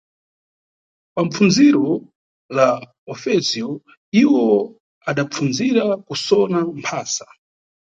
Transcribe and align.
Papfundziro 1.15 1.85
la 2.57 2.65
Ofisiyo 3.13 3.69
iwo 4.23 4.45
adapfundzira 5.09 5.85
kusona 6.07 6.57
mphasa. 6.79 7.25